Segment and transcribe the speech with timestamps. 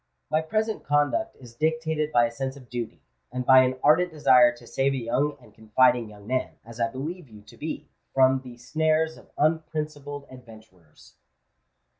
[0.31, 4.51] My present conduct is dictated by a sense of duty, and by an ardent desire
[4.57, 8.41] to save a young and confiding young man, as I believe you to be, from
[8.41, 11.13] the snares of unprincipled adventurers."